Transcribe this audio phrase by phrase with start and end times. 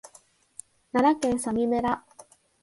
[0.93, 2.03] 奈良県曽爾村